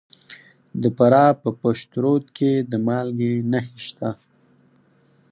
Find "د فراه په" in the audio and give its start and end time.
0.81-1.49